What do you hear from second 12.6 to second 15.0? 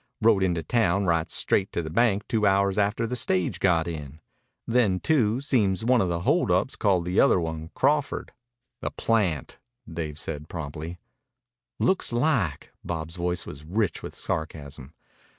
Bob's voice was rich with sarcasm.